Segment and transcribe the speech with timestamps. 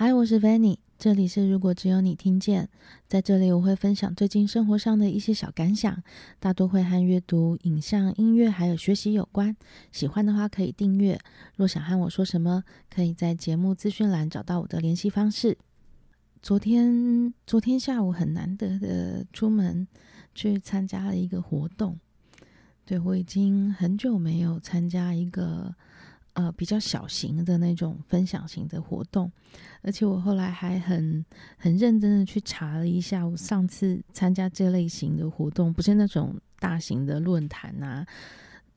[0.00, 2.68] 嗨，我是 Vanny，这里是如果只有你听见。
[3.08, 6.04] 在这里，我会分享最近生活上的一些小感想，
[6.38, 9.56] 大多会和阅读、影像、音乐还有学习有关。
[9.90, 11.18] 喜欢的话可以订阅。
[11.56, 15.58] 若想和我说什么，可以在节目资讯栏找到我的联系方式。
[16.40, 19.88] 昨天，昨天下午很难得的出门
[20.32, 21.98] 去参加了一个活动。
[22.84, 25.74] 对，我已经很久没有参加一个。
[26.38, 29.28] 呃，比较小型的那种分享型的活动，
[29.82, 31.24] 而且我后来还很
[31.56, 38.06] 很认真的去查了一下，我上次参加这类型的活动，不是那种大型的论坛啊，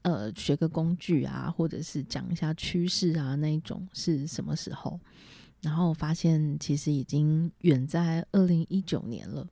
[0.01, 4.99] 呃，学个工具啊，或者是讲一下趋势啊那种是什么时候？
[5.61, 9.45] 然后我发现其实已经远在二零一九年了。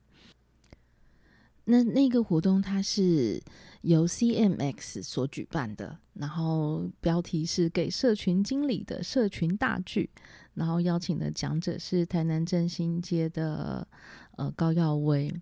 [1.64, 3.40] 那那个活动它是
[3.82, 10.10] 由 CMX 所举办的，然后标题是“给社群经理的社群大剧”，
[10.54, 13.86] 然后邀请的讲者是台南正兴街的
[14.36, 15.32] 呃高耀威，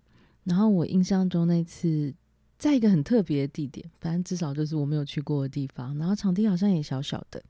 [0.43, 2.13] 然后我印象中那次
[2.57, 7.41] 在一个很特别的地点，反正至少就是我没有去过的地方，然后场地好像也小小的，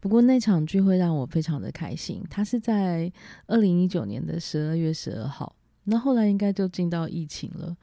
[0.00, 2.22] 不过那场聚会让我非常的开心。
[2.28, 3.12] 它是在
[3.46, 5.54] 二零一九年的十二月十二号，
[5.84, 7.76] 那后来应该就进到疫情了。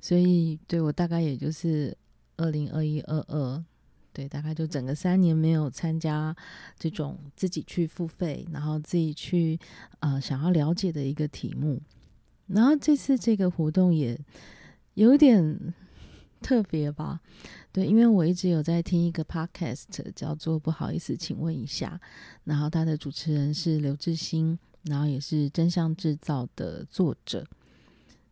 [0.00, 1.96] 所以，对我大概也就是
[2.36, 3.64] 二零二一、二二，
[4.12, 6.34] 对，大概就整个三年没有参加
[6.78, 9.58] 这种自己去付费，然后自己去
[10.00, 11.80] 呃想要了解的一个题目。
[12.46, 14.18] 然后这次这个活动也
[14.94, 15.74] 有点
[16.40, 17.20] 特别吧？
[17.72, 22.00] 对，因为我一直有在听一个 podcast，叫做《不好意思，请问一下》，
[22.44, 27.44] 然后他的主持人是刘致昕，然后也是真相制造的作者。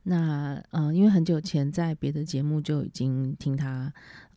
[0.09, 3.93] 那嗯、因为很久前在别的节目就已经听他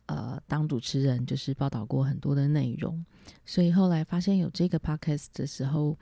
[0.06, 3.04] 呃当主持人，就是报道过很多的内容，
[3.46, 5.96] 所以后来发现有这个 podcast 的时候，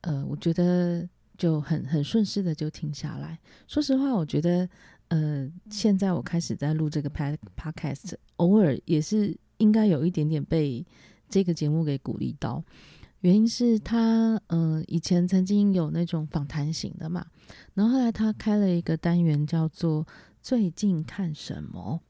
[0.00, 3.38] 呃，我觉得就很很顺势的就停下来。
[3.68, 4.68] 说实话，我觉得
[5.06, 10.84] 呃，现在我开始在录这个 podcast，偶尔也是应该有一点点被
[11.28, 12.64] 这个节目给鼓励到。
[13.20, 17.26] 原因是他，呃，以前曾经有那种访谈型的嘛，
[17.74, 20.06] 然后后来他开了一个单元叫做
[20.40, 22.00] “最近看什么”。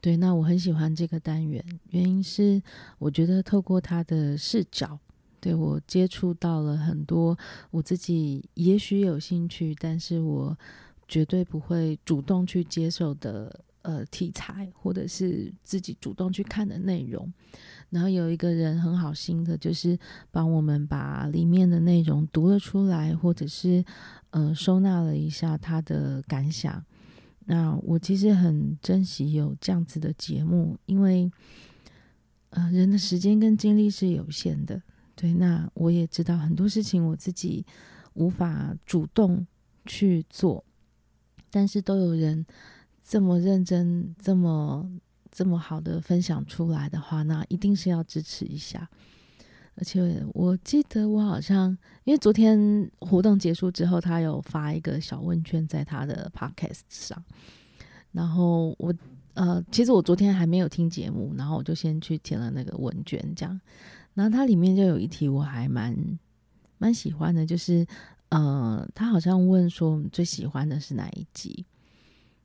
[0.00, 2.60] 对，那我很喜欢这个单元，原因是
[2.98, 4.98] 我觉得透过他的视角，
[5.40, 7.38] 对，我接触到了很多
[7.70, 10.58] 我自己也许有兴趣，但是我
[11.06, 17.32] 绝对不会主动去接受的呃题材，或者是自己主动去看的内容。
[17.94, 19.96] 然后有一个人很好心的，就是
[20.32, 23.84] 帮我们把里面的内容读了出来，或者是
[24.30, 26.84] 呃收纳了一下他的感想。
[27.44, 31.30] 那我其实很珍惜有这样子的节目，因为
[32.50, 34.82] 呃人的时间跟精力是有限的。
[35.14, 37.64] 对，那我也知道很多事情我自己
[38.14, 39.46] 无法主动
[39.86, 40.64] 去做，
[41.48, 42.44] 但是都有人
[43.06, 44.90] 这么认真，这么。
[45.34, 48.88] 这么好的分享出来的话，那一定是要支持一下。
[49.74, 57.20] 而且我记得我好像，因为昨天活动结束之后，他有发一个小问卷在他的 podcast 上。
[58.12, 58.94] 然后我
[59.34, 63.60] 呃，其实我昨天还没有听节目，然后我就先去填了那个问卷，这样。
[64.14, 65.96] 然后它里面就有一题我还蛮
[66.78, 67.84] 蛮喜欢的，就是
[68.28, 71.66] 呃，他好像问说你最喜欢的是哪一集，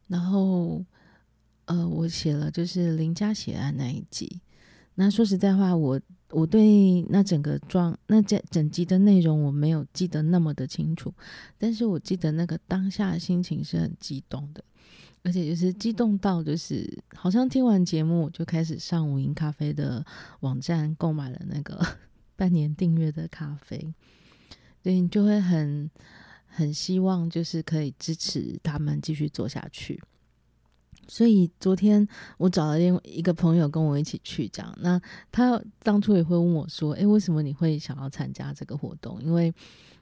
[0.08, 0.84] 然后。
[1.70, 4.42] 呃，我写了就是林家血案那一集。
[4.96, 11.14] 那说实在话，我我对那整个状那整整集的内容我没有记得那么的清楚，
[11.60, 14.64] 但是我记得那个当下心情是很激动的，
[15.22, 20.04] 而且就是激动到就是好像听完节目就开始上午饮咖啡的
[20.40, 21.86] 网站购买了那个
[22.36, 23.94] 半年订阅的咖啡，
[24.82, 25.88] 所以你就会很
[26.48, 30.02] 很希望就是可以支持他们继续做下去。
[31.10, 34.74] 所以昨天我找了另外一个朋友跟我一起去，这样。
[34.80, 39.52] 那他当初也会问我说：“诶，为什么你会想要参加这个活动？”因为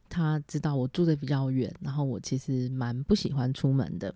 [0.10, 4.14] 他知道我住的比较远，然后我其实蛮不喜欢出门的。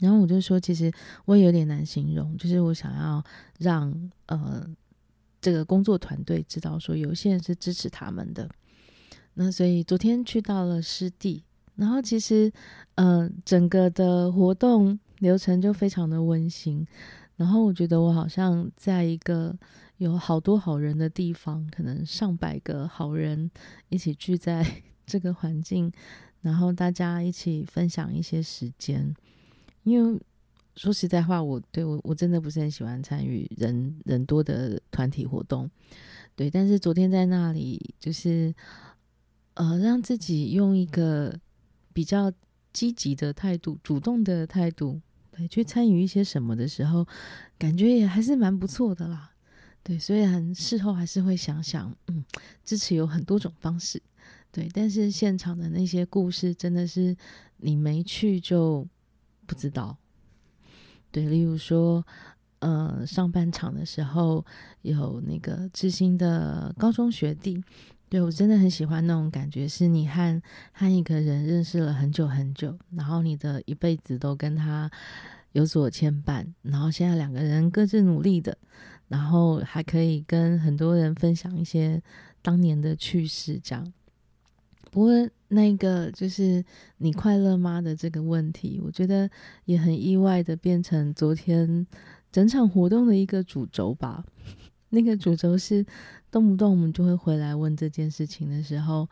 [0.00, 0.92] 然后我就说：“其实
[1.24, 3.24] 我也有点难形容，就是我想要
[3.60, 4.66] 让呃
[5.40, 8.50] 这个工作团队知道说，有些人是支持他们的。”
[9.34, 11.44] 那所以昨天去到了湿地，
[11.76, 12.52] 然后其实
[12.96, 14.98] 呃整个的活动。
[15.18, 16.86] 流程就非常的温馨，
[17.36, 19.56] 然后我觉得我好像在一个
[19.98, 23.50] 有好多好人的地方，可能上百个好人
[23.88, 25.90] 一起聚在 这个环境，
[26.42, 29.14] 然后大家一起分享一些时间。
[29.84, 30.20] 因为
[30.74, 35.70] 说实在话，我对我我真的不是很喜欢参与人人多的团体活动，
[36.34, 36.50] 对。
[36.50, 38.54] 但是昨天在那里，就是
[39.54, 41.38] 呃，让自己用一个
[41.94, 42.30] 比较
[42.72, 45.00] 积极的态度、主动的态度，
[45.36, 47.06] 对，去参与一些什么的时候，
[47.58, 49.32] 感觉也还是蛮不错的啦。
[49.82, 52.24] 对，虽然事后还是会想想，嗯，
[52.64, 54.02] 支持有很多种方式，
[54.50, 57.14] 对，但是现场的那些故事，真的是
[57.58, 58.86] 你没去就
[59.46, 59.96] 不知道。
[61.12, 62.04] 对，例如说，
[62.60, 64.44] 呃，上半场的时候
[64.82, 67.62] 有那个知心的高中学弟。
[68.08, 70.42] 对，我真的很喜欢那种感觉，是你和
[70.72, 74.88] 和一个人认识了很久很久，然后你的一辈子都跟他
[75.52, 78.56] 有所牵绊，然后现在两个人各自努力的，
[79.08, 82.00] 然后还可以跟很多人分享一些
[82.42, 83.92] 当年的趣事，这样。
[84.92, 85.10] 不过
[85.48, 86.64] 那个就是
[86.98, 89.28] 你快乐吗的这个问题，我觉得
[89.64, 91.86] 也很意外的变成昨天
[92.30, 94.24] 整场活动的一个主轴吧。
[94.96, 95.84] 那个主轴是
[96.30, 99.06] 动不动我们就会回来问这件事情的时候，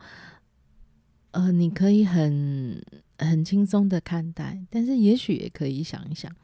[1.29, 2.83] 呃，你可以很
[3.19, 6.35] 很轻松的看待，但是也许也可以想一想，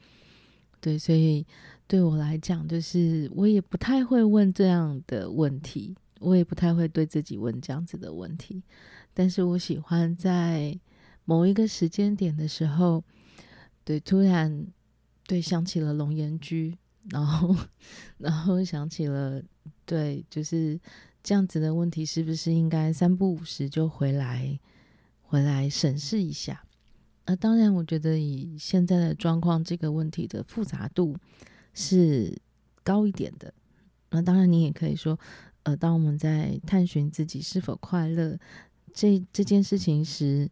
[0.79, 1.43] 对，所以
[1.88, 8.61] 对我来讲，就是我也不太会问这样的问题，我也不太会对自己问这样子的问题，
[9.11, 10.79] 但是我喜欢在
[11.25, 13.03] 某一个时间点的时候，
[13.83, 14.67] 对，突然
[15.25, 16.77] 对想起了龙岩居。
[17.09, 17.56] 然后，
[18.19, 19.42] 然后想起了，
[19.86, 20.80] 对，就是
[21.24, 24.59] 这样子的问题，是不是应该三不五时就回来，
[25.21, 26.63] 回来审视一下？
[27.25, 31.15] 呃，当然，我觉得以现在的状况，这个问题的复杂度
[31.74, 32.36] 是
[32.83, 33.53] 高一点的。
[34.09, 35.18] 那当然，你也可以说，
[35.63, 38.38] 呃，当我们在探寻自己是否快乐
[38.94, 40.50] 这这件事情时，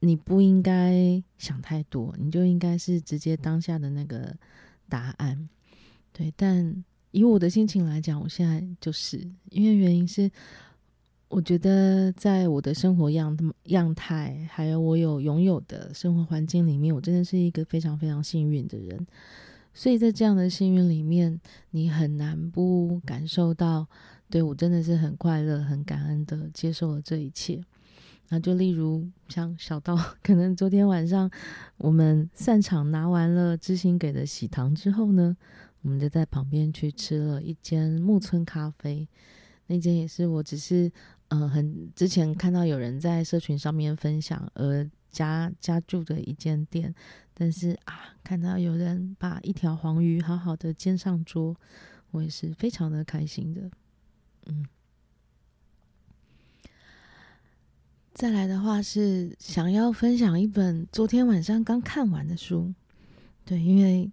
[0.00, 4.36] 你不应该想太多，你就应该是直接当下的那个
[4.88, 5.48] 答案。
[6.16, 9.18] 对，但以我的心情来讲，我现在就是
[9.50, 10.30] 因为原因是，
[11.26, 19.04] 我觉得在我的生活样样态，还有我有拥有的生活环境里面，我真的是一个非常非常幸运的人。
[19.72, 21.40] 所以在这样的幸运里面，
[21.72, 23.84] 你很难不感受到，
[24.30, 27.60] 对，我真的是很快乐、很感恩的接受了这一切。
[28.28, 31.30] 那就例如像小到，可能昨天晚上
[31.76, 35.36] 我们散场拿完了知心给的喜糖之后呢，
[35.84, 39.06] 我们就在旁边去吃了一间木村咖啡，
[39.66, 40.90] 那间也是我只是
[41.28, 46.94] 呃很之前看到有人在社群上面分享而加加注的一间店，
[47.34, 51.54] 但是啊看到有人把一条黄鱼好好的煎上桌，
[52.12, 53.70] 我也是非常的开心的。
[54.46, 54.66] 嗯，
[58.14, 62.72] 再来的话是想要分享一本昨天晚上刚看完的书，
[63.44, 64.10] 对，因为。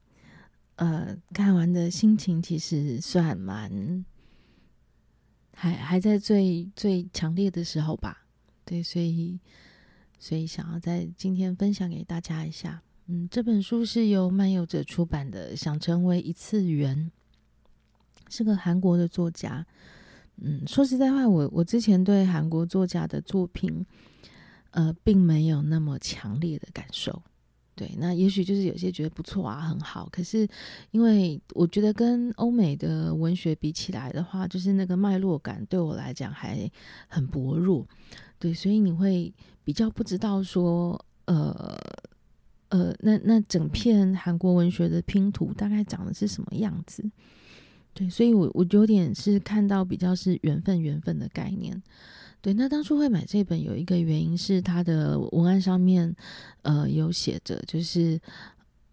[0.82, 4.04] 呃，看完的心情其实算蛮，
[5.54, 8.26] 还还在最最强烈的时候吧。
[8.66, 9.40] 对，所以
[10.18, 12.82] 所以想要在今天分享给大家一下。
[13.06, 17.12] 嗯，这本书是由漫游者出版的，《想成为一次元》，
[18.36, 19.64] 是个韩国的作家。
[20.38, 23.86] 嗯，说实在话，我我之前对韩国作家的作品，
[24.72, 27.22] 呃，并没有那么强烈的感受。
[27.74, 30.08] 对，那也许就是有些觉得不错啊，很好。
[30.12, 30.48] 可是，
[30.92, 36.70] 因为我觉得跟欧美的文学比起来的话，就是那个脉络感对我来讲还
[37.08, 37.88] 很薄弱。
[38.38, 39.34] 对，所以你会
[39.64, 41.78] 比较不知道说，呃
[42.70, 47.04] 呃，那那整片韩国文学的拼图大概长的是什么样子？
[47.94, 51.82] 对，所以我我有点是看到比较是缘分缘分的概念。
[52.42, 56.16] 对，那当初会买这本有一个原因是它的文案上面，
[56.64, 58.20] 呃，有写着，就是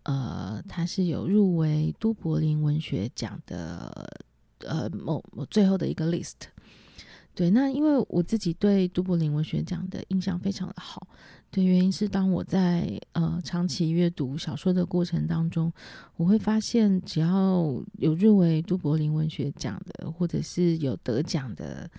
[0.02, 4.10] 呃，它是有入围都柏林文学奖的，
[4.58, 6.34] 呃，某某最后的一个 list。
[7.34, 11.06] 对，那因为我自己对都柏林文学奖的印象非常的好，
[11.50, 15.72] 对，原因是当我在呃长期阅读小说的过程当中，
[16.16, 21.90] 我会发现只要有入围都柏林文学奖的，或者是有得奖的，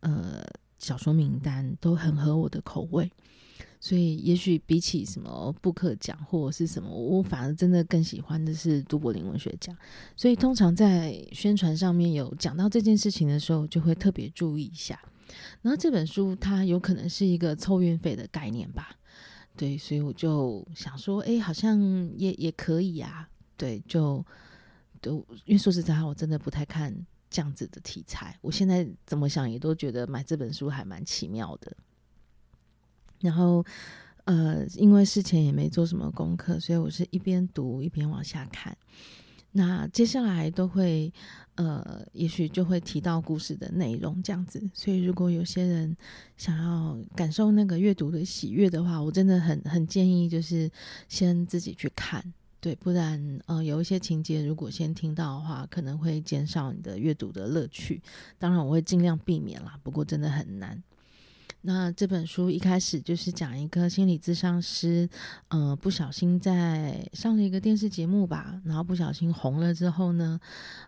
[0.00, 0.44] 呃。
[0.78, 3.10] 小说名单都很合我的口味，
[3.80, 9.74] 所以也许比起什么布克奖或者是什么，我反而真的更喜欢的是都柏林文学奖。
[10.14, 15.00] 所以通常在宣传上面有讲到这件事情的时候，就会特别注意一下。
[15.62, 18.96] 然后这本书它有可能是一个凑运费的概念吧？
[19.56, 21.80] 对，所以我就想说，哎，好像
[22.16, 23.28] 也也可以啊。
[23.56, 24.24] 对，就
[25.00, 26.94] 都因为说实在话，我真的不太看。
[27.28, 31.76] 这样子的题材，我现在怎么想也都觉得买这本书还蛮奇妙的。
[33.18, 33.62] 然后，
[34.24, 38.74] 呃，因为事前也没做什么功课，所以我是一边读一边往下看。
[39.56, 41.10] 那接下来都会，
[41.54, 44.62] 呃，也许就会提到故事的内容这样子。
[44.74, 45.96] 所以，如果有些人
[46.36, 50.70] 想要感受那个阅读的喜悦的话，我真的很很建议，就是
[51.08, 52.22] 先自己去看，
[52.60, 58.02] 对，不然，呃，有一些情节如果先听到的话，可能会减少你的阅读的乐趣。
[58.38, 60.82] 当然，我会尽量避免啦，不过真的很难。
[61.68, 65.08] 那这本书一开始就是讲一个心理咨商师，
[65.48, 70.40] 呃，不小心在上了一个电视节目吧，然后不小心红了之后呢，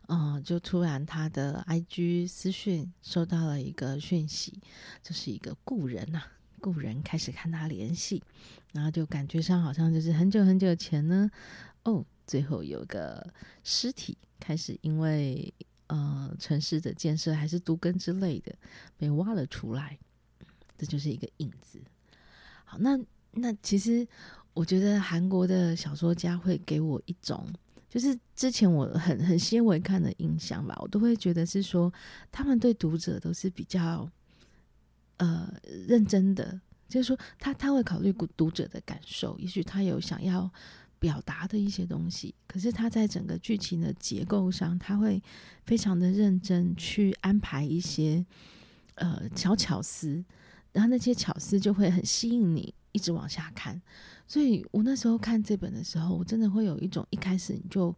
[0.07, 4.61] 呃，就突然他的 IG 私讯收到了一个讯息，
[5.03, 8.23] 就是一个故人呐、啊，故人开始跟他联系，
[8.73, 11.29] 然后就感觉上好像就是很久很久前呢，
[11.83, 13.27] 哦，最后有个
[13.65, 15.53] 尸体开始因为
[15.89, 18.55] 呃城市的建设还是都根之类的
[18.97, 19.99] 被挖了出来。
[20.79, 21.79] 这就是一个影子。
[22.65, 22.99] 好，那
[23.33, 24.07] 那其实
[24.55, 27.47] 我觉得韩国的小说家会给我一种，
[27.89, 31.93] 就是之前我很很先微看的印象吧，我都会觉得是说
[32.31, 34.09] 他们对读者都是比较
[35.17, 35.53] 呃
[35.87, 40.51] 认真的，就是说他他会考虑读者的感受，也许他有想要
[40.99, 45.23] 表达的一些东西，可是他在整个剧情的结构上，他会
[45.65, 48.27] 非常的认真去安排一些
[48.97, 50.25] 呃小巧思。
[50.73, 53.81] 然后那些巧思就会很吸引你一直往下看，
[54.27, 57.95] 所以我那时候看这本的时候，我真的会有一种一开始你就，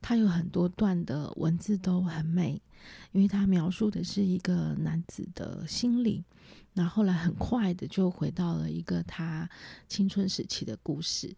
[0.00, 2.60] 它有很多段的文字都很美，
[3.12, 6.22] 因为它描述的是一个男子的心理，
[6.74, 9.48] 那后来很快的就回到了一个他
[9.88, 11.34] 青春时期的故事。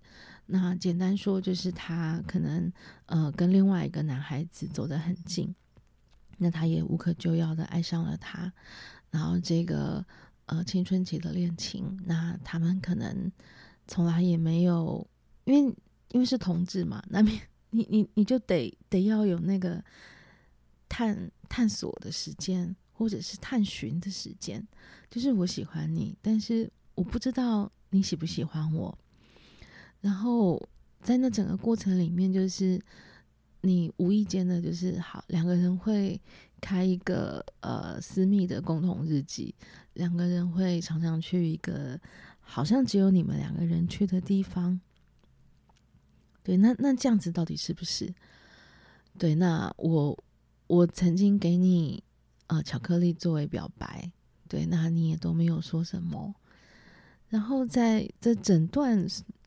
[0.47, 2.73] 那简单说就是他可能
[3.07, 5.55] 呃跟另外一个男孩子走得很近，
[6.39, 8.53] 那他也无可救药的爱上了他，
[9.11, 10.05] 然后这个。
[10.47, 13.31] 呃，青春期的恋情，那他们可能
[13.87, 15.07] 从来也没有，
[15.45, 15.75] 因为
[16.11, 19.83] 因为是同志嘛，那边你你你就得得要有那个
[20.89, 24.67] 探探索的时间，或者是探寻的时间，
[25.09, 28.99] 就是我喜欢你，但是我不知道你喜不喜欢我，
[30.01, 30.61] 然后
[31.01, 32.79] 在那整个过程里面，就是
[33.63, 36.21] 你无意间的，就是好两个人会。
[36.63, 39.53] 开一个呃私密的共同日记，
[39.95, 42.01] 两个人会常常去一个
[42.41, 44.81] 好像只有你们两个人去的地方。
[46.45, 48.15] 对，那那这样子到底是不是？
[49.19, 50.17] 对，那我
[50.69, 52.03] 我曾经给你
[52.47, 54.11] 呃巧克力作为表白，
[54.49, 56.35] 对，那你也都没有说什么。
[57.29, 59.07] 然后在这整段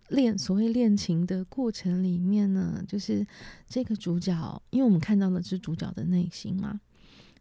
[0.10, 3.26] 恋所谓恋情的过程里面呢，就是
[3.68, 6.80] 这个主角，因为我们看到的是主角的内心嘛。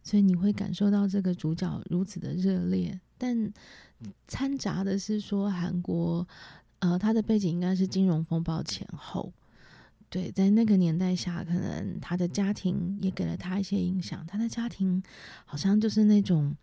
[0.05, 3.51] 所以你会感受到这个主角如此的热烈，但
[4.27, 6.25] 掺杂的是说韩国，
[6.77, 9.33] 呃，他的背景应该是金融风暴前后，
[10.07, 14.23] 对，在那个年代下，可能他的家庭也给了他一些影响。
[14.27, 15.01] 他的家庭
[15.43, 16.55] 好像就是那种，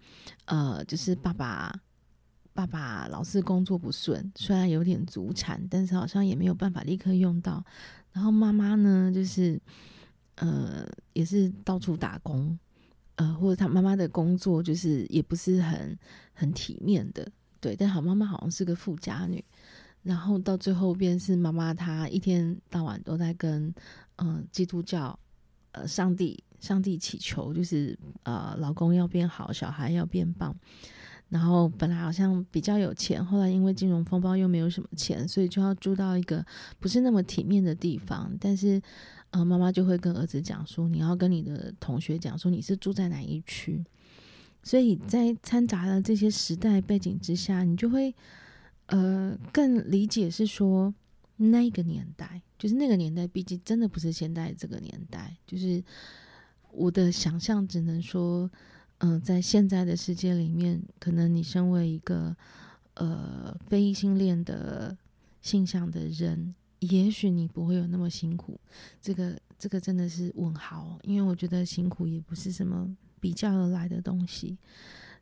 [0.44, 1.74] 呃，就是爸爸
[2.54, 7.64] 爸爸老是工作不顺，虽然有点祖产，但是好像也没有办法立刻用到。
[8.12, 9.60] 然后妈妈呢，就是
[10.36, 12.56] 呃，也是到处打工。
[13.16, 15.98] 呃，或者他妈妈的工作就是也不是很
[16.32, 17.76] 很体面的，对。
[17.76, 19.44] 但好，妈妈好像是个富家女，
[20.02, 23.72] 然后到最后便是妈妈她一天到晚都在跟
[24.16, 25.18] 嗯、基督教
[25.72, 30.56] 呃上帝上帝祈求，就是呃老公要变好，小孩要变棒。
[31.28, 36.44] 然后本来好像比较有钱，后来因为金融风暴又没有什么钱，所以就要住到一个
[36.80, 38.80] 不是那么体面的地方，但是。
[39.32, 43.82] 呃，妈妈就会跟儿子讲说，你要跟你的同学讲说你是住在哪一区，
[44.62, 48.14] 所以在掺杂了这些时代背景之下，你就会
[48.88, 50.92] 呃更理解是说
[51.36, 55.82] 那个年代，就是那个年代，毕竟真的不是现在这个年代，就是
[56.70, 58.50] 我的想象只能说，
[58.98, 62.36] 嗯、在现在的世界里面，可能你身为一个
[62.96, 64.94] 呃非异性恋的
[65.40, 66.54] 性向的人。
[66.88, 68.58] 也许你不会有那么辛苦，
[69.00, 72.88] 这个这个真的是问号，因为我觉得辛苦也不是什么
[73.20, 74.58] 比较而来的东西。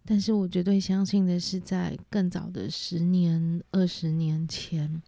[0.06, 5.02] 但是我绝对相信的是，在更早的十年、二十年前，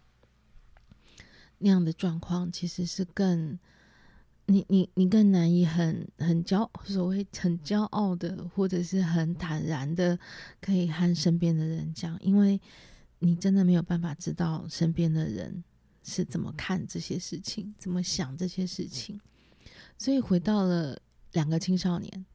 [1.57, 3.57] 那样的状况其实是更
[4.45, 10.19] 你你你更难以很很骄所谓很骄傲的，或者是很坦然的，
[10.61, 12.61] 可以和身边的人讲，因为
[13.17, 15.63] 你真的没有办法知道身边的人。
[16.03, 19.19] 是怎么看这些事情，怎么想这些事情，
[19.97, 22.25] 所以回到了两个青少年，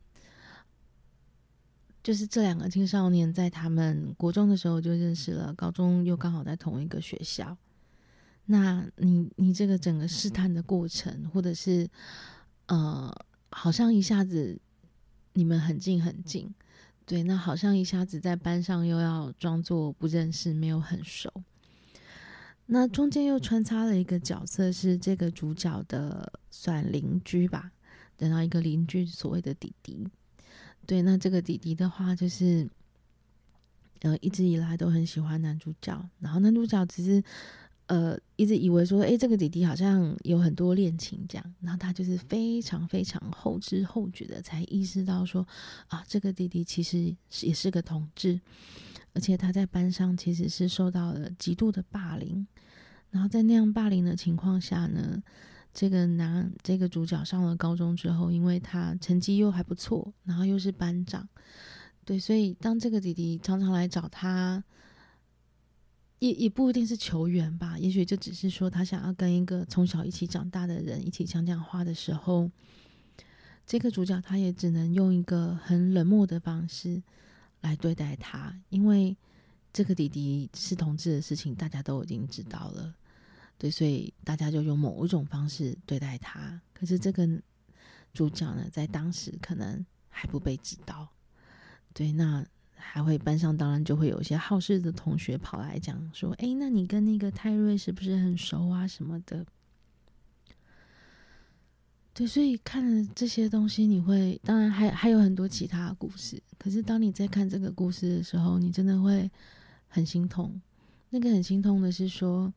[2.03, 7.57] 就是这两个青少年在他们国中的时候就认识了，高中又刚好在同一个学校。
[8.47, 11.87] 那你你这个整个试探的过程，或者是
[12.67, 13.15] 呃，
[13.51, 14.59] 好像一下子
[15.35, 16.55] 你们很近很近，
[17.05, 21.31] 对，那好像一下子在班上又要装作不认识，没有很熟。
[22.71, 27.73] 那中间又穿插了一个角色，是这个主角的算邻居吧，
[28.15, 30.07] 等到一个邻居所谓的弟弟。
[30.87, 32.69] 对，那这个弟弟的话，就是
[34.01, 37.25] 呃一直以来都很喜欢男主角，然后男主角只是
[37.87, 45.47] 呃一直以为说，哎，这个弟弟好像有很多恋情这样，然后他就是非常非常后知后觉的才意识到说，
[45.87, 48.39] 啊，这个弟弟其实是也是个同志。
[49.15, 52.47] 而且他在班上其实是受到了极度的霸凌，
[53.11, 55.21] 然后在那样霸凌的情况下呢，
[55.75, 61.29] 这个男这个主角上了高中之后，因为他成绩又还不错，然后又是班长，
[62.05, 64.63] 对，所以当这个弟弟常常来找他，
[66.21, 72.51] 也也不一定是求援吧，也许就只是说他想要跟一个从小一起长大的人一起讲讲话的时候，
[73.67, 77.03] 这个主角他也只能用一个很冷漠的方式。
[77.61, 79.17] 来对待他，因为
[79.73, 82.95] 这个弟弟是同志的事情，大家都已经知道了，
[83.59, 86.61] 对，所以大家就用某一种方式对待他。
[86.73, 87.29] 可是这个
[88.15, 91.09] 主角呢，在当时可能还不被知道，
[91.93, 98.87] 对，那还会班上当然就会有一些好事的同学跑来讲说：“哎，那你跟那个泰瑞是不是很熟啊？
[98.87, 99.45] 什么的。”
[102.19, 106.43] 对，所以看了这些东西，你会当然还还有很多其他故事。
[106.59, 109.31] 可是当你在看这个故事的时候，你真的会
[109.87, 110.61] 很心痛。
[111.11, 112.53] 那个很心痛的是说，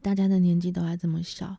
[0.00, 1.56] 大家的年纪都还这么小，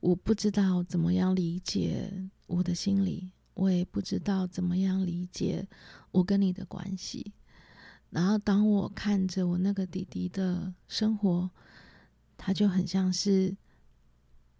[0.00, 2.12] 我不知道怎么样理解
[2.48, 5.64] 我的心里，我也不知道怎么样理解
[6.10, 7.32] 我跟你的关系。
[8.10, 11.48] 然后当我看着我那个弟弟的生活，
[12.36, 13.56] 他就很像是。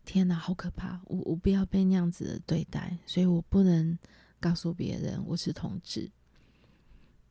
[0.04, 1.00] 天哪，好可怕！
[1.04, 3.96] 我我不要被那样子的对待，所以我不能
[4.40, 6.10] 告诉别人我是同志。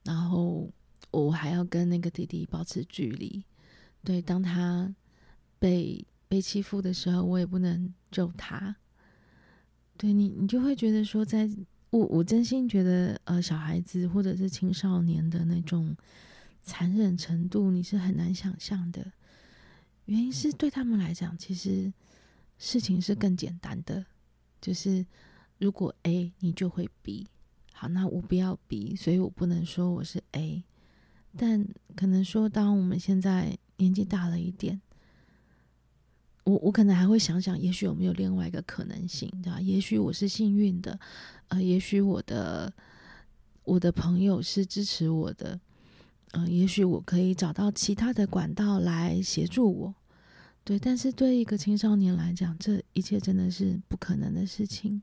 [0.03, 0.71] 然后
[1.11, 3.43] 我还要跟那个弟弟保持距离。
[4.03, 4.95] 对，当他
[5.57, 8.73] 被被欺负的时候，我也不能救他。
[9.97, 11.55] 对你，你就会觉得说在，在
[11.89, 15.93] 我我真心觉得，呃，小孩子或者是青少年的那种
[16.61, 19.11] 残忍程度，你是很难想象的。
[20.05, 21.91] 原因是对他们来讲，其实。
[22.59, 24.05] 事情是更简单的，
[24.61, 25.03] 就是
[25.57, 27.25] 如果 A，你就会 B。
[27.73, 30.61] 好，那我不要 B，所以我不能说我是 A。
[31.37, 34.81] 但可能说，当我们现在年纪大了一点，
[36.43, 39.61] 我我可能还会想想，也许有没有另外一个可能性，对吧？
[39.61, 40.99] 也许我是幸运的，
[41.47, 42.73] 呃，也许我的
[43.63, 45.57] 我的朋友是支持我的，
[46.31, 49.95] 嗯、呃，也许我可以找到其他的管道来协助我。
[50.69, 55.01] 对，但是对一个青少年来讲，这一切真的是不可能的事情。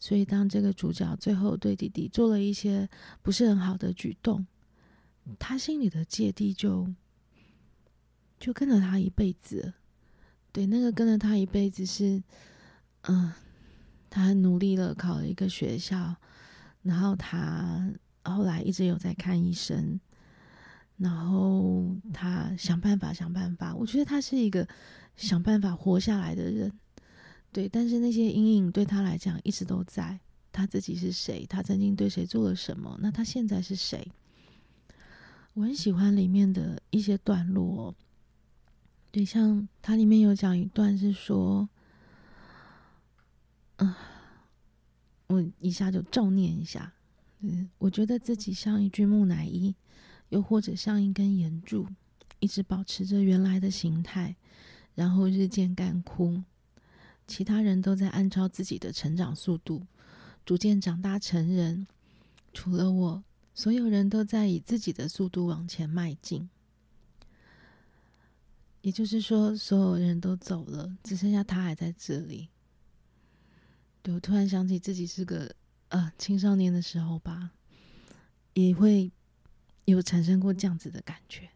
[0.00, 2.88] 所以，当这个主角最后对弟弟做了一些
[3.20, 4.46] 不是很好的举动，
[5.38, 6.88] 他心里的芥蒂就
[8.40, 9.74] 就跟了他一辈子。
[10.52, 12.22] 对，那个跟了他一辈子是，
[13.02, 13.30] 嗯，
[14.08, 16.16] 他很努力了，考了一个学校，
[16.80, 17.92] 然后他
[18.24, 20.00] 后来一直有在看医生。
[20.98, 23.74] 然后他想办法，想办法。
[23.74, 24.68] 我觉得他是一个
[25.16, 26.72] 想办法活下来的人，
[27.50, 27.68] 对。
[27.68, 30.20] 但是那些阴影对他来讲一直都在。
[30.50, 31.46] 他自己是谁？
[31.46, 32.98] 他曾经对谁做了什么？
[33.00, 34.10] 那他现在是谁？
[35.54, 37.94] 我很喜欢里面的一些段落，
[39.12, 41.68] 对，像它里面有讲一段是说，
[43.76, 43.94] 嗯，
[45.28, 46.92] 我一下就照念一下。
[47.40, 49.74] 嗯，我觉得自己像一具木乃伊。
[50.30, 51.86] 又或者像一根岩柱，
[52.38, 54.36] 一直保持着原来的形态，
[54.94, 56.42] 然后日渐干枯。
[57.26, 59.86] 其他人都在按照自己的成长速度，
[60.44, 61.86] 逐渐长大成人。
[62.52, 66.48] 除了我，所有人都在以自己的速度往前迈进。
[68.80, 72.48] 也就是说，所有人都走了，只剩下他还在这里。
[74.02, 75.54] 对，我突然想起自己是个
[75.88, 77.50] 呃青少年的时候吧，
[78.54, 79.10] 也会。
[79.92, 81.48] 有产生过这样子的感觉，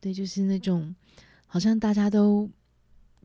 [0.00, 0.94] 对，就是那种
[1.46, 2.48] 好像大家都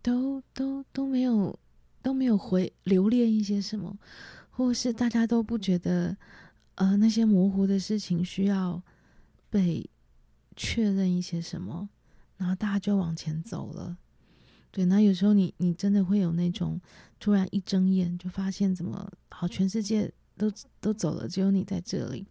[0.02, 1.58] 都都都没有
[2.02, 3.98] 都没有回留恋一些什么，
[4.50, 6.18] 或是大家都不觉得
[6.76, 8.82] 呃那些模糊的事情需要
[9.50, 9.88] 被
[10.56, 11.90] 确认一些什么，
[12.38, 13.98] 然后大家就往前走了。
[14.72, 16.80] 对，那有时候你你真的会有那种
[17.20, 22.26] 突然一睁眼就发现怎么好，全世界都都走了，只有你在这里。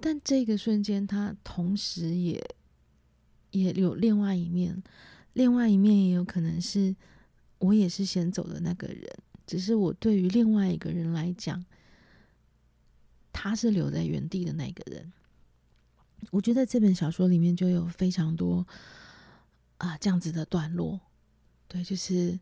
[0.00, 2.42] 但这个瞬间，他同时也
[3.50, 4.82] 也有另外一面，
[5.34, 6.94] 另外一面也有可能是
[7.58, 9.06] 我也是先走的那个人，
[9.46, 11.64] 只是我对于另外一个人来讲，
[13.32, 15.12] 他是留在原地的那个人。
[16.30, 18.66] 我觉得这本小说里面就有非常多
[19.78, 21.00] 啊这样子的段落，
[21.66, 22.38] 对，就是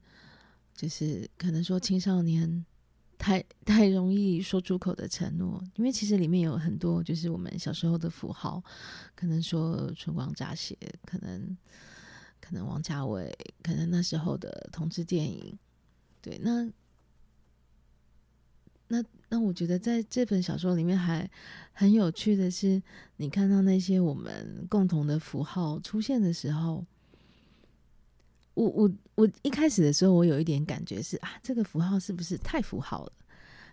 [0.74, 2.64] 就是可能说青少年
[3.18, 8.62] 太太容易说出口的承诺，因为其实里面有很多就是我们小时候的符号，
[9.14, 11.56] 可能说春光乍泄，可能
[12.40, 15.58] 可能王家卫，可能那时候的同志电影，
[16.22, 16.70] 对，那。
[18.90, 21.30] 那那我觉得在这本小说里面还
[21.74, 22.82] 很有趣的是，
[23.18, 26.86] 你看到那些我们共同的符号出现的时候，
[28.58, 33.12] 我我我一开始的时候，我有一点感觉是啊，这个符号是不是太符号了，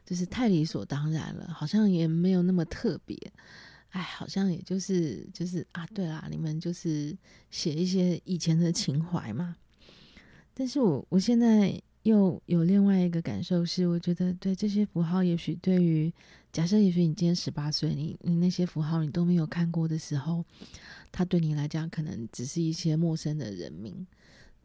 [0.06, 3.18] 就是太理所当然了，好像也没有那么特别，
[3.90, 7.18] 哎，好像也就是就是啊，对啦，你们就是
[7.50, 9.56] 写一些以前的情怀嘛。
[10.54, 11.82] 但是我我现在。
[12.06, 16.14] 又有另外一个感受是，我觉得对这些符号，也许对于
[16.52, 20.46] 假设，也许你今天十八岁，你你那些符号你都没有看过的时候，
[21.12, 24.06] 它对你来讲可能只是一些陌生的人名，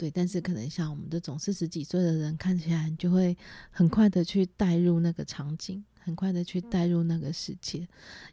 [0.00, 0.10] 对。
[0.10, 3.36] 但是可能像我们这种四十几岁的人，看起来就会
[3.70, 7.86] 很快的去带入那个场景，很快的去带入那个世界，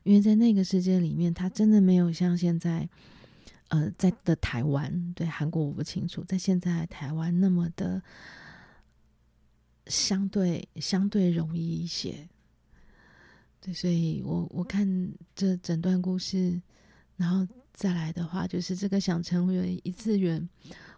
[0.04, 2.88] 因为在那个世界里面，他真的没有像现在，
[3.68, 8.02] 呃，在的台湾，对韩国我不清楚，在现在台湾那么的。
[9.90, 12.28] 相对相对容易一些，
[13.62, 14.86] 对，所以我我看
[15.34, 16.62] 这整段故事，
[17.16, 17.48] 然后
[17.78, 20.50] 再来的话，就是这个想成为一次元，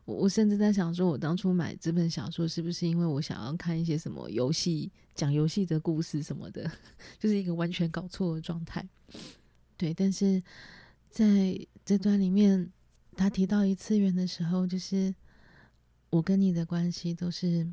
[0.05, 6.71] 我我甚至在想说，我当初买这本小说是不是因为我想要看一些什么游戏，讲游戏的故事什么的，
[7.19, 8.87] 就是一个完全搞错的状态。
[9.75, 10.41] 对，但是
[11.09, 12.71] 在这段里面，
[13.17, 15.13] 他提到一次元的时候，就是
[16.09, 17.67] 我跟你的关系都是。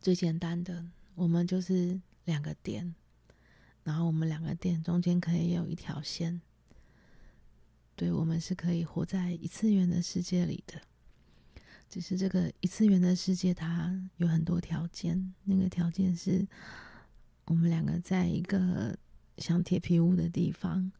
[0.00, 2.94] 最简单的，我们就是两个点，
[3.82, 6.40] 然后我们两个点中间可以有一条线，
[7.98, 10.80] 对，我们是可以活在一次元的世界里的。
[11.88, 16.46] 只是这个一次元的世界，它有很多条件，那个条件是
[17.46, 18.96] 我们两个在一个
[19.38, 20.92] 像铁皮屋的地方，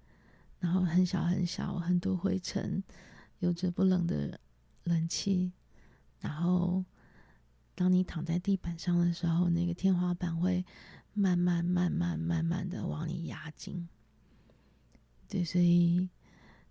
[0.58, 2.82] 然后很小很小，很多灰尘，
[3.38, 4.40] 有着不冷的
[4.82, 5.52] 冷气，
[6.20, 6.84] 然后。
[7.74, 10.66] 当你躺在地板上的时候，那个天花板会
[11.14, 13.88] 慢慢、慢慢、慢慢的往你压紧。
[15.28, 16.08] 对，所以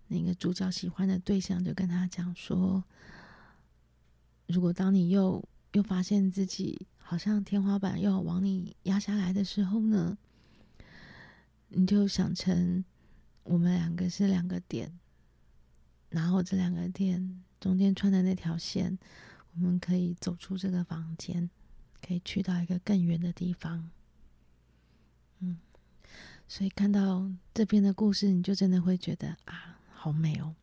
[0.08, 2.82] 那个主角喜欢的对象就跟他讲说
[4.48, 5.42] ：“如果当你又
[5.72, 10.18] 又发现自己好像天花板又要往你压下来的时候呢，
[11.68, 12.84] 你就想成
[13.44, 14.98] 我们两个是两个点，
[16.10, 18.98] 然后这两个点中间穿的那条线。”
[19.54, 21.50] 我们可以走出这个房间，
[22.00, 23.90] 可以去到一个更远的地方。
[25.40, 25.58] 嗯，
[26.46, 30.54] 所以看到这边的故事，你就真的会觉得啊，好美哦。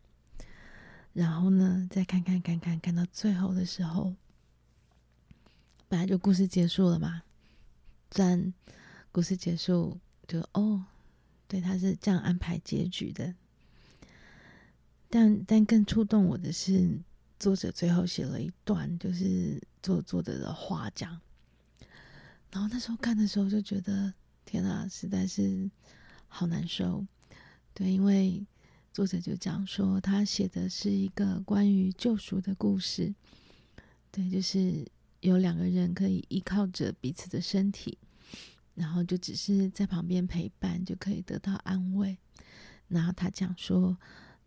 [1.13, 4.15] 然后呢，再看看看看，看到最后的时候，
[5.89, 7.23] 本来就故事结束了嘛。
[8.09, 8.53] 但
[9.11, 10.85] 故事结束就哦，
[11.47, 13.35] 对，他是这样安排结局的。
[15.09, 17.01] 但但更触动我的是。
[17.37, 21.19] 作者最后写了一段，就是作作者的话讲。
[22.49, 24.11] 然后那时候看的时候就觉得，
[24.45, 25.69] 天啊，实在是
[26.29, 27.05] 好难受。
[27.73, 28.41] 对，因为
[28.95, 33.13] 作者就讲说，他写的是一个关于救赎的故事。
[34.09, 37.97] 对，就是有两个人可以依靠着彼此的身体，
[38.73, 42.17] 然后就只是在旁边陪伴，就可以得到安慰。
[42.87, 43.97] 然后他讲说，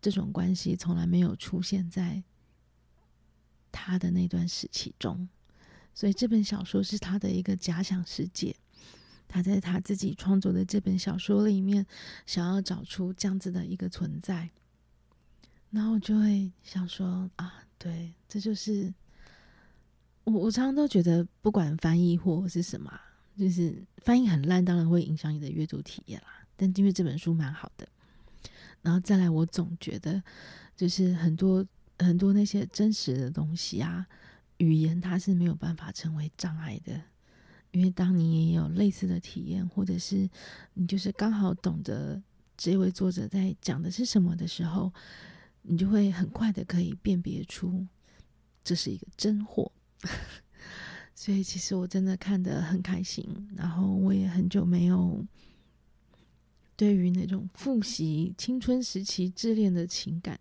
[0.01, 2.23] 这种关系从来没有出现在。
[3.71, 5.29] 他的那段时期中，
[5.93, 8.55] 所以这本小说是他的一个假想世界。
[9.29, 11.85] 他在他自己创作的这本小说里面，
[12.25, 14.49] 想要找出这样子的一个存在。
[15.69, 18.93] 然后我就会想说啊，对，这就是
[20.25, 20.33] 我。
[20.33, 22.91] 我常常都觉得，不管翻译或是什么，
[23.37, 26.45] 就是翻译很烂，当然会影响你的阅读体验啦。
[26.57, 27.87] 但因为这本书蛮好的，
[28.81, 30.21] 然后再来，我总觉得
[30.75, 31.65] 就是很多。
[32.01, 34.07] 很多那些真实的东西啊，
[34.59, 37.01] 语言它是没有办法成为障碍的，
[37.71, 40.29] 因为当你也有类似的体验，或者是
[40.73, 42.21] 你就是刚好懂得
[42.57, 44.91] 这位作者在讲的是什么的时候，
[45.61, 47.85] 你就会很快的可以辨别出
[48.63, 49.71] 这是一个真货。
[51.15, 55.25] 所以其实我真的看得很开心，然后我也很久没有
[56.75, 60.39] 对于那种复习青春时期自恋的情感。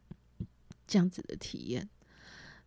[0.91, 1.87] 这样子的体验，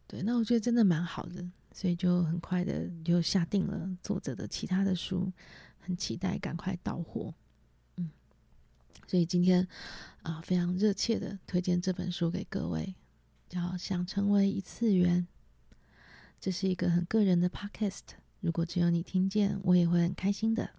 [0.06, 1.43] 对，那我觉得真的蛮好的。
[1.73, 5.31] 所以就很快的就下定了作者的其他的书，
[5.79, 7.34] 很期待赶快到货。
[7.95, 8.10] 嗯，
[9.07, 9.67] 所以今天
[10.21, 12.93] 啊、非常热切的推荐这本书给各位，
[13.49, 15.27] 叫《想成为一次元》。
[16.39, 18.01] 这是一个很个人的 podcast，
[18.39, 20.69] 如果只有你听见，我也会很开心的。